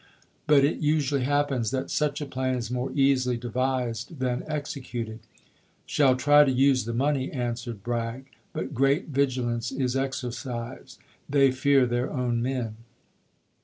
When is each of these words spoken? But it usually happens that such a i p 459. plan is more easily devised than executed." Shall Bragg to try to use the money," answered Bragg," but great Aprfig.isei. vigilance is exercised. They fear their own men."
But 0.47 0.65
it 0.65 0.79
usually 0.79 1.25
happens 1.25 1.69
that 1.69 1.91
such 1.91 2.21
a 2.21 2.23
i 2.23 2.27
p 2.27 2.33
459. 2.33 2.33
plan 2.33 2.57
is 2.57 2.71
more 2.71 2.91
easily 2.99 3.37
devised 3.37 4.17
than 4.17 4.41
executed." 4.47 5.19
Shall 5.85 6.13
Bragg 6.15 6.17
to 6.17 6.23
try 6.23 6.43
to 6.45 6.51
use 6.51 6.85
the 6.85 6.93
money," 6.95 7.31
answered 7.31 7.83
Bragg," 7.83 8.25
but 8.51 8.73
great 8.73 9.11
Aprfig.isei. 9.11 9.13
vigilance 9.13 9.71
is 9.71 9.95
exercised. 9.95 10.97
They 11.29 11.51
fear 11.51 11.85
their 11.85 12.11
own 12.11 12.41
men." 12.41 12.77